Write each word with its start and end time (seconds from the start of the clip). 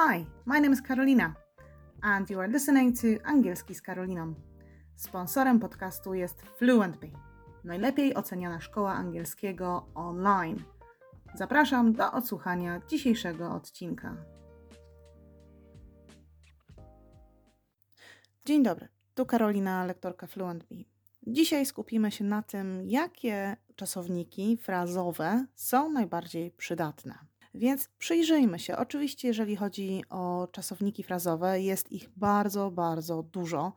Hi, 0.00 0.26
my 0.46 0.60
name 0.60 0.72
is 0.72 0.82
Karolina 0.82 1.34
and 2.02 2.30
you 2.30 2.40
are 2.40 2.48
listening 2.48 3.00
to 3.00 3.06
Angielski 3.24 3.74
z 3.74 3.82
Karoliną. 3.82 4.34
Sponsorem 4.96 5.60
podcastu 5.60 6.14
jest 6.14 6.42
FluentBee, 6.42 7.12
najlepiej 7.64 8.14
oceniana 8.14 8.60
szkoła 8.60 8.94
angielskiego 8.94 9.86
online. 9.94 10.62
Zapraszam 11.34 11.92
do 11.92 12.12
odsłuchania 12.12 12.80
dzisiejszego 12.88 13.52
odcinka. 13.54 14.16
Dzień 18.44 18.62
dobry, 18.62 18.88
tu 19.14 19.26
Karolina, 19.26 19.84
lektorka 19.84 20.26
FluentBee. 20.26 20.84
Dzisiaj 21.26 21.66
skupimy 21.66 22.10
się 22.10 22.24
na 22.24 22.42
tym, 22.42 22.82
jakie 22.84 23.56
czasowniki 23.76 24.56
frazowe 24.56 25.46
są 25.54 25.90
najbardziej 25.90 26.50
przydatne. 26.50 27.18
Więc 27.58 27.88
przyjrzyjmy 27.98 28.58
się. 28.58 28.76
Oczywiście, 28.76 29.28
jeżeli 29.28 29.56
chodzi 29.56 30.02
o 30.10 30.48
czasowniki 30.52 31.02
frazowe, 31.02 31.60
jest 31.60 31.92
ich 31.92 32.08
bardzo, 32.16 32.70
bardzo 32.70 33.22
dużo 33.22 33.72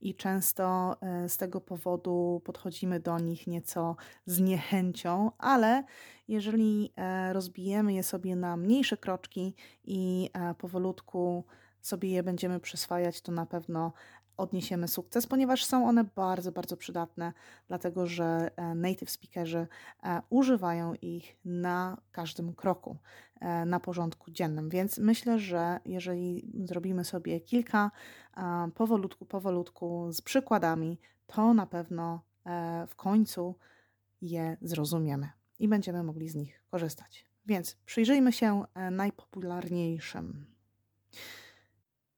i 0.00 0.14
często 0.14 0.96
e, 1.00 1.28
z 1.28 1.36
tego 1.36 1.60
powodu 1.60 2.42
podchodzimy 2.44 3.00
do 3.00 3.18
nich 3.18 3.46
nieco 3.46 3.96
z 4.26 4.40
niechęcią, 4.40 5.30
ale 5.38 5.84
jeżeli 6.28 6.92
e, 6.96 7.32
rozbijemy 7.32 7.92
je 7.92 8.02
sobie 8.02 8.36
na 8.36 8.56
mniejsze 8.56 8.96
kroczki 8.96 9.54
i 9.84 10.30
e, 10.32 10.54
powolutku 10.54 11.44
sobie 11.80 12.10
je 12.10 12.22
będziemy 12.22 12.60
przyswajać, 12.60 13.20
to 13.20 13.32
na 13.32 13.46
pewno 13.46 13.92
odniesiemy 14.36 14.88
sukces, 14.88 15.26
ponieważ 15.26 15.64
są 15.64 15.88
one 15.88 16.04
bardzo, 16.04 16.52
bardzo 16.52 16.76
przydatne, 16.76 17.32
dlatego 17.68 18.06
że 18.06 18.50
e, 18.56 18.74
native 18.74 19.10
speakerzy 19.10 19.66
e, 20.02 20.22
używają 20.30 20.94
ich 20.94 21.36
na 21.44 21.96
każdym 22.12 22.54
kroku, 22.54 22.96
e, 23.40 23.64
na 23.64 23.80
porządku 23.80 24.30
dziennym. 24.30 24.68
Więc 24.68 24.98
myślę, 24.98 25.38
że 25.38 25.80
jeżeli 25.84 26.52
zrobimy 26.64 27.04
sobie 27.04 27.40
kilka 27.40 27.90
powolutku, 28.74 29.26
powolutku 29.26 30.12
z 30.12 30.22
przykładami, 30.22 30.98
to 31.26 31.54
na 31.54 31.66
pewno 31.66 32.20
w 32.88 32.94
końcu 32.96 33.54
je 34.22 34.56
zrozumiemy 34.62 35.28
i 35.58 35.68
będziemy 35.68 36.02
mogli 36.02 36.28
z 36.28 36.34
nich 36.34 36.62
korzystać. 36.70 37.26
Więc 37.46 37.74
przyjrzyjmy 37.74 38.32
się 38.32 38.64
najpopularniejszym. 38.90 40.46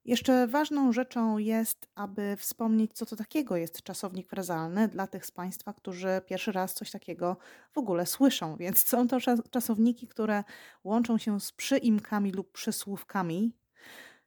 Jeszcze 0.04 0.46
ważną 0.46 0.92
rzeczą 0.92 1.38
jest, 1.38 1.88
aby 1.94 2.36
wspomnieć, 2.36 2.92
co 2.92 3.06
to 3.06 3.16
takiego 3.16 3.56
jest 3.56 3.82
czasownik 3.82 4.28
frazalny 4.28 4.88
dla 4.88 5.06
tych 5.06 5.26
z 5.26 5.30
Państwa, 5.30 5.72
którzy 5.72 6.20
pierwszy 6.26 6.52
raz 6.52 6.74
coś 6.74 6.90
takiego 6.90 7.36
w 7.72 7.78
ogóle 7.78 8.06
słyszą. 8.06 8.56
Więc 8.56 8.86
są 8.86 9.08
to 9.08 9.18
czasowniki, 9.50 10.06
które 10.06 10.44
łączą 10.84 11.18
się 11.18 11.40
z 11.40 11.52
przyimkami 11.52 12.32
lub 12.32 12.52
przysłówkami, 12.52 13.52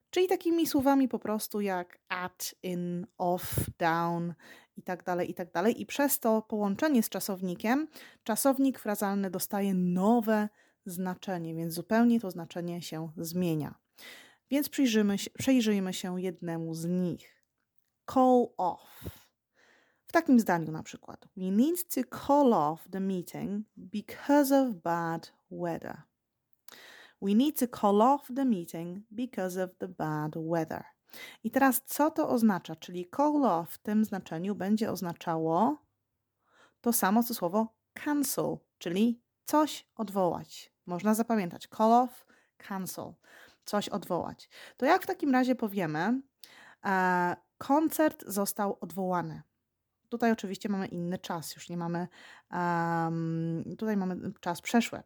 czyli 0.09 0.27
takimi 0.27 0.67
słowami 0.67 1.07
po 1.07 1.19
prostu 1.19 1.61
jak 1.61 1.99
at, 2.09 2.55
in, 2.63 3.07
off, 3.17 3.55
down 3.77 4.33
i 4.77 4.83
tak 4.83 5.03
dalej, 5.03 5.31
i 5.31 5.33
tak. 5.33 5.47
I 5.77 5.85
przez 5.85 6.19
to 6.19 6.41
połączenie 6.41 7.03
z 7.03 7.09
czasownikiem, 7.09 7.87
czasownik 8.23 8.79
frazalny 8.79 9.29
dostaje 9.29 9.73
nowe 9.73 10.49
znaczenie, 10.85 11.55
więc 11.55 11.73
zupełnie 11.73 12.19
to 12.19 12.31
znaczenie 12.31 12.81
się 12.81 13.11
zmienia. 13.17 13.80
Więc 14.51 14.69
przyjrzymy 14.69 15.17
się, 15.17 15.29
przejrzyjmy 15.29 15.93
się 15.93 16.21
jednemu 16.21 16.73
z 16.73 16.85
nich. 16.85 17.43
Call 18.13 18.47
off. 18.57 19.19
W 20.07 20.11
takim 20.11 20.39
zdaniu 20.39 20.71
na 20.71 20.83
przykład. 20.83 21.27
We 21.37 21.51
need 21.51 21.95
to 21.95 22.17
call 22.17 22.53
off 22.53 22.87
the 22.91 22.99
meeting 22.99 23.65
because 23.77 24.61
of 24.61 24.75
bad 24.75 25.33
weather. 25.51 26.01
We 27.21 27.35
need 27.35 27.59
to 27.59 27.79
call 27.79 28.01
off 28.01 28.27
the 28.35 28.45
meeting 28.45 28.99
because 29.11 29.63
of 29.63 29.69
the 29.77 29.87
bad 29.87 30.31
weather. 30.35 30.83
I 31.43 31.51
teraz 31.51 31.81
co 31.85 32.11
to 32.11 32.29
oznacza? 32.29 32.75
Czyli 32.75 33.09
call 33.15 33.45
off 33.45 33.69
w 33.69 33.77
tym 33.77 34.05
znaczeniu 34.05 34.55
będzie 34.55 34.91
oznaczało 34.91 35.77
to 36.81 36.93
samo 36.93 37.23
co 37.23 37.33
słowo 37.33 37.67
cancel, 37.93 38.57
czyli 38.77 39.21
coś 39.45 39.87
odwołać. 39.95 40.73
Można 40.85 41.13
zapamiętać 41.13 41.67
call 41.77 41.93
off, 41.93 42.25
cancel 42.57 43.13
coś 43.65 43.89
odwołać. 43.89 44.49
To 44.77 44.85
jak 44.85 45.03
w 45.03 45.05
takim 45.05 45.31
razie 45.31 45.55
powiemy, 45.55 46.21
e, 46.85 47.35
koncert 47.57 48.23
został 48.27 48.77
odwołany. 48.81 49.41
Tutaj 50.09 50.31
oczywiście 50.31 50.69
mamy 50.69 50.87
inny 50.87 51.17
czas, 51.17 51.55
już 51.55 51.69
nie 51.69 51.77
mamy, 51.77 52.07
um, 52.51 53.63
tutaj 53.77 53.97
mamy 53.97 54.31
czas 54.39 54.61
przeszły. 54.61 55.03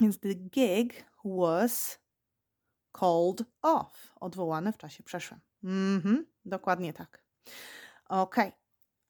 Więc 0.00 0.20
the 0.20 0.34
gig 0.34 1.04
was 1.24 1.98
called 3.00 3.42
off, 3.62 4.12
odwołany 4.20 4.72
w 4.72 4.78
czasie 4.78 5.02
przeszłym. 5.02 5.40
Mhm, 5.64 6.26
dokładnie 6.44 6.92
tak. 6.92 7.24
Ok, 8.08 8.36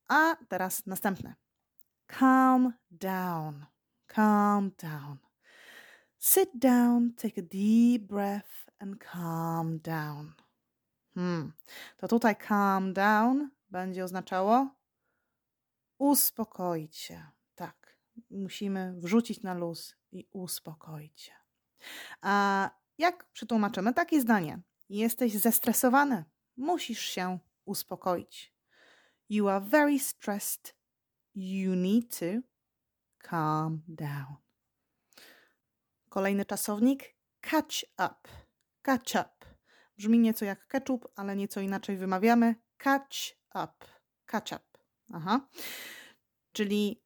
a 0.08 0.36
teraz 0.48 0.86
następne. 0.86 1.34
Calm 2.06 2.72
down, 2.90 3.66
calm 4.06 4.70
down. 4.82 5.23
Sit 6.26 6.58
down, 6.58 7.12
take 7.16 7.36
a 7.36 7.42
deep 7.42 8.08
breath 8.08 8.70
and 8.80 8.98
calm 8.98 9.78
down. 9.78 10.34
Hmm. 11.14 11.52
To 11.96 12.08
tutaj 12.08 12.36
calm 12.36 12.92
down 12.92 13.50
będzie 13.70 14.04
oznaczało 14.04 14.68
uspokoić 15.98 16.96
się. 16.96 17.26
Tak, 17.54 17.98
musimy 18.30 18.94
wrzucić 18.96 19.42
na 19.42 19.54
luz 19.54 19.96
i 20.12 20.28
uspokoić 20.32 21.20
się. 21.20 21.32
A 22.20 22.70
jak 22.98 23.24
przetłumaczymy 23.24 23.94
takie 23.94 24.20
zdanie? 24.20 24.60
Jesteś 24.88 25.32
zestresowany, 25.32 26.24
musisz 26.56 27.00
się 27.00 27.38
uspokoić. 27.64 28.54
You 29.28 29.48
are 29.48 29.64
very 29.64 29.98
stressed. 29.98 30.74
You 31.34 31.74
need 31.74 32.18
to 32.18 32.26
calm 33.18 33.82
down. 33.88 34.43
Kolejny 36.14 36.44
czasownik 36.44 37.16
catch 37.40 37.84
up. 37.92 38.28
Catch 38.82 39.14
up. 39.14 39.46
Brzmi 39.96 40.18
nieco 40.18 40.44
jak 40.44 40.66
ketchup, 40.66 41.08
ale 41.16 41.36
nieco 41.36 41.60
inaczej 41.60 41.96
wymawiamy. 41.96 42.54
Catch 42.78 43.16
up. 43.54 43.72
Catch 44.26 44.52
up. 44.52 44.64
Aha. 45.12 45.48
Czyli 46.52 47.02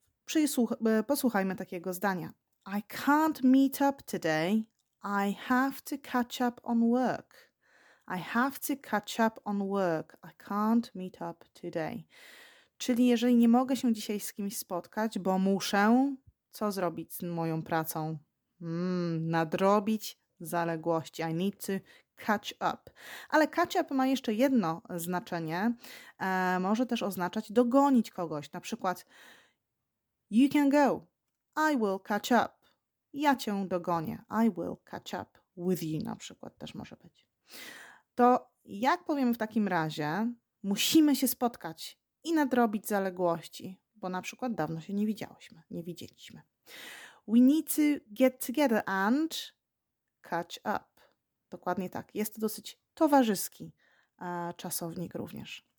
e, 0.85 1.03
posłuchajmy 1.03 1.55
takiego 1.55 1.93
zdania. 1.93 2.33
I 2.67 2.83
can't 2.93 3.43
meet 3.43 3.81
up 3.81 4.03
today. 4.05 4.63
I 5.03 5.33
have 5.33 5.81
to 5.81 5.95
catch 6.11 6.41
up 6.41 6.61
on 6.63 6.89
work. 6.89 7.51
I 8.15 8.19
have 8.19 8.59
to 8.59 8.89
catch 8.89 9.19
up 9.19 9.41
on 9.43 9.69
work. 9.69 10.17
I 10.23 10.43
can't 10.43 10.89
meet 10.95 11.15
up 11.15 11.45
today. 11.61 12.03
Czyli 12.77 13.07
jeżeli 13.07 13.35
nie 13.35 13.47
mogę 13.47 13.75
się 13.75 13.93
dzisiaj 13.93 14.19
z 14.19 14.33
kimś 14.33 14.57
spotkać, 14.57 15.19
bo 15.19 15.39
muszę, 15.39 16.15
co 16.51 16.71
zrobić 16.71 17.13
z 17.13 17.23
moją 17.23 17.63
pracą? 17.63 18.17
Mm, 18.61 19.29
nadrobić 19.29 20.19
zaległości. 20.39 21.21
I 21.21 21.33
need 21.33 21.65
to 21.65 21.73
catch 22.25 22.51
up. 22.51 22.91
Ale 23.29 23.47
catch 23.47 23.75
up 23.75 23.95
ma 23.95 24.07
jeszcze 24.07 24.33
jedno 24.33 24.81
znaczenie. 24.95 25.75
E, 26.19 26.59
może 26.59 26.85
też 26.85 27.03
oznaczać 27.03 27.51
dogonić 27.51 28.11
kogoś. 28.11 28.51
Na 28.51 28.61
przykład 28.61 29.05
You 30.29 30.49
can 30.49 30.69
go. 30.69 31.07
I 31.71 31.77
will 31.77 31.99
catch 32.03 32.31
up. 32.31 32.49
Ja 33.13 33.35
cię 33.35 33.67
dogonię. 33.67 34.23
I 34.45 34.51
will 34.51 34.75
catch 34.83 35.13
up 35.13 35.39
with 35.57 35.83
you 35.83 36.03
na 36.03 36.15
przykład 36.15 36.57
też 36.57 36.75
może 36.75 36.95
być. 36.95 37.27
To 38.15 38.51
jak 38.65 39.05
powiemy 39.05 39.33
w 39.33 39.37
takim 39.37 39.67
razie, 39.67 40.33
musimy 40.63 41.15
się 41.15 41.27
spotkać 41.27 41.99
i 42.23 42.33
nadrobić 42.33 42.87
zaległości, 42.87 43.81
bo 43.95 44.09
na 44.09 44.21
przykład 44.21 44.55
dawno 44.55 44.81
się 44.81 44.93
nie 44.93 45.05
widziałyśmy, 45.05 45.63
nie 45.71 45.83
widzieliśmy. 45.83 46.41
We 47.29 47.39
need 47.39 47.75
to 47.75 47.81
get 48.11 48.45
together 48.45 48.83
and 48.85 49.53
catch 50.21 50.57
up. 50.57 50.85
Dokładnie 51.49 51.89
tak. 51.89 52.15
Jest 52.15 52.35
to 52.35 52.41
dosyć 52.41 52.79
towarzyski 52.93 53.73
czasownik 54.57 55.15
również. 55.15 55.69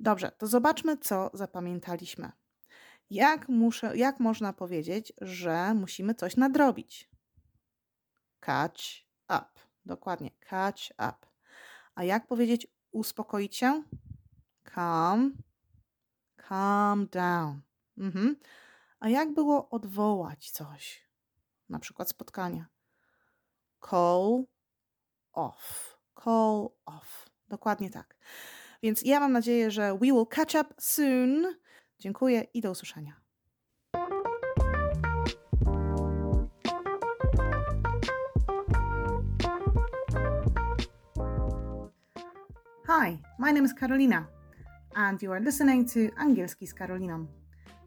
Dobrze, 0.00 0.32
to 0.38 0.46
zobaczmy, 0.46 0.96
co 0.96 1.30
zapamiętaliśmy. 1.34 2.32
Jak, 3.10 3.48
muszę, 3.48 3.96
jak 3.96 4.20
można 4.20 4.52
powiedzieć, 4.52 5.12
że 5.20 5.74
musimy 5.74 6.14
coś 6.14 6.36
nadrobić? 6.36 7.10
Catch 8.40 8.82
up. 9.24 9.48
Dokładnie, 9.86 10.30
catch 10.50 10.90
up. 10.90 11.16
A 11.94 12.04
jak 12.04 12.26
powiedzieć 12.26 12.66
uspokoić 12.92 13.56
się? 13.56 13.82
Calm, 14.74 15.36
calm 16.48 17.06
down. 17.06 17.60
Mhm. 17.98 18.36
A 19.04 19.08
jak 19.08 19.34
było 19.34 19.68
odwołać 19.68 20.50
coś? 20.50 21.08
Na 21.68 21.78
przykład 21.78 22.08
spotkania. 22.08 22.66
Call 23.90 24.44
off. 25.32 25.98
Call 26.24 26.68
off. 26.84 27.30
Dokładnie 27.48 27.90
tak. 27.90 28.16
Więc 28.82 29.02
ja 29.02 29.20
mam 29.20 29.32
nadzieję, 29.32 29.70
że 29.70 29.92
we 29.92 30.06
will 30.06 30.26
catch 30.30 30.54
up 30.54 30.74
soon. 30.78 31.56
Dziękuję 31.98 32.46
i 32.54 32.60
do 32.60 32.70
usłyszenia. 32.70 33.20
Hi, 42.86 43.22
my 43.38 43.52
name 43.52 43.66
is 43.66 43.74
Karolina 43.74 44.26
and 44.94 45.22
you 45.22 45.32
are 45.32 45.44
listening 45.44 45.92
to 45.92 46.00
Angielski 46.16 46.66
z 46.66 46.74
Karoliną. 46.74 47.43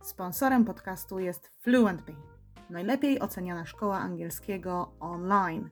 Sponsorem 0.08 0.66
podcastu 0.66 1.20
jest 1.20 1.52
FluentBee, 1.62 2.16
najlepiej 2.70 3.20
oceniana 3.20 3.66
szkoła 3.66 4.00
angielskiego 4.00 4.92
online. 5.00 5.70